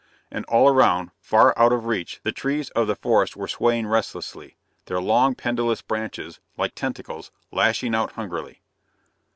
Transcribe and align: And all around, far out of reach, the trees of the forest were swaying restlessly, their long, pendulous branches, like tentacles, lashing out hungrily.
And 0.31 0.45
all 0.45 0.67
around, 0.67 1.11
far 1.19 1.53
out 1.59 1.71
of 1.71 1.85
reach, 1.85 2.21
the 2.23 2.31
trees 2.31 2.71
of 2.71 2.87
the 2.87 2.95
forest 2.95 3.37
were 3.37 3.47
swaying 3.47 3.85
restlessly, 3.85 4.57
their 4.87 4.99
long, 4.99 5.35
pendulous 5.35 5.83
branches, 5.83 6.39
like 6.57 6.73
tentacles, 6.73 7.29
lashing 7.51 7.93
out 7.93 8.13
hungrily. 8.13 8.63